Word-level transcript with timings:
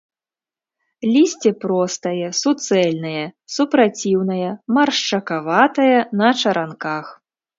Лісце 1.15 1.51
простае, 1.65 2.27
суцэльнае, 2.41 3.21
супраціўнае, 3.57 4.49
маршчакаватае, 4.77 5.95
на 6.23 6.29
чаранках. 6.41 7.05